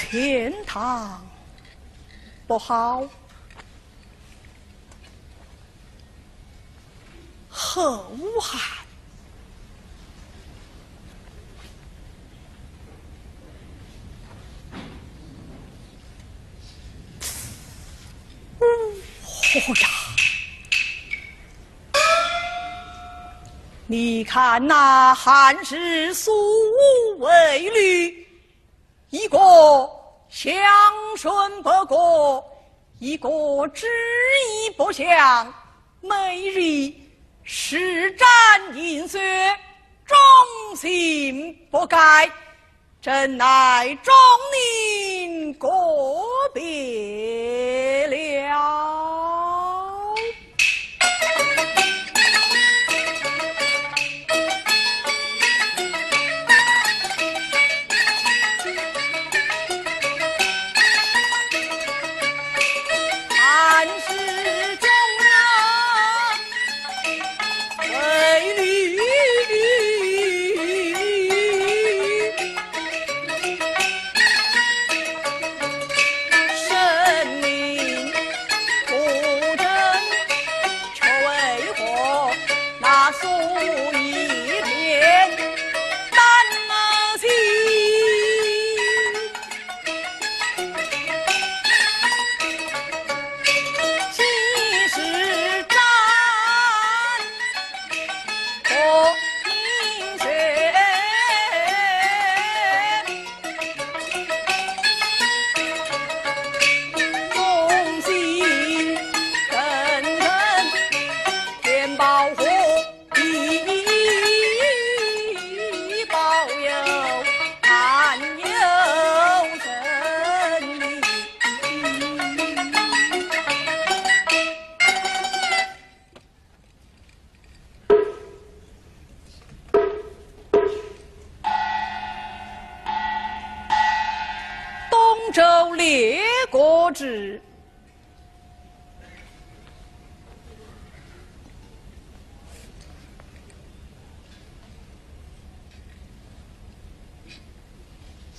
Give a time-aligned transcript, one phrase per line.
[0.00, 1.20] 钱塘
[2.46, 3.02] 不好，
[7.48, 8.60] 何无憾？
[18.60, 18.66] 哦
[19.80, 19.88] 呀！
[23.88, 28.28] 你看那汉室素无为虑，
[29.10, 29.36] 一个
[30.28, 30.52] 相
[31.16, 32.44] 顺不过，
[32.98, 33.28] 一个
[33.68, 35.52] 知意不详，
[36.00, 36.92] 每日
[37.42, 38.26] 施展
[38.76, 39.18] 银血，
[40.04, 42.30] 忠心不改，
[43.00, 44.14] 真乃忠
[44.54, 46.22] 宁国
[46.52, 47.17] 别。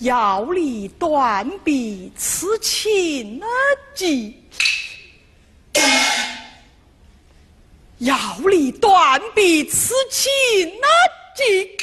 [0.00, 3.48] 要离断臂刺秦而
[3.94, 4.44] 计，
[7.98, 10.30] 要离断臂刺秦
[10.68, 10.86] 而
[11.34, 11.76] 计，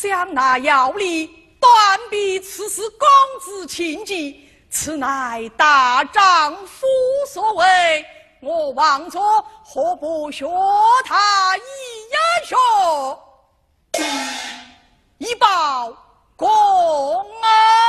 [0.00, 1.26] 想那妖力
[1.58, 1.68] 断
[2.08, 3.08] 臂此时公
[3.40, 6.86] 子情急此乃大丈夫
[7.28, 8.06] 所为。
[8.40, 10.46] 我王佐何不学
[11.04, 11.60] 他一
[12.12, 12.56] 样学？
[15.18, 15.92] 以报
[16.36, 17.87] 公啊！